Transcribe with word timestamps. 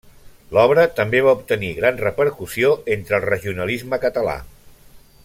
L'obra 0.57 0.85
també 0.99 1.19
va 1.27 1.33
obtenir 1.41 1.69
gran 1.81 2.01
repercussió 2.05 2.73
entre 2.97 3.19
el 3.19 3.27
regionalisme 3.29 4.01
català. 4.07 4.39